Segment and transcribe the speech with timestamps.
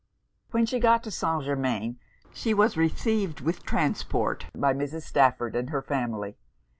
[0.49, 1.43] When she got to St.
[1.43, 1.97] Germains,
[2.33, 5.03] she was received with transport by Mrs.
[5.03, 6.37] Stafford and her family.